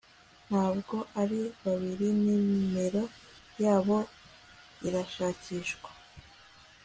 [0.49, 3.03] Ntabwo ari babiri nimero
[3.63, 3.97] yabo
[4.87, 5.89] irashakishwa